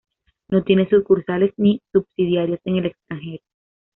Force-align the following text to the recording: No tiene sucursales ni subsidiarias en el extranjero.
No 0.49 0.63
tiene 0.63 0.89
sucursales 0.89 1.53
ni 1.57 1.79
subsidiarias 1.93 2.59
en 2.63 2.77
el 2.77 2.87
extranjero. 2.87 3.43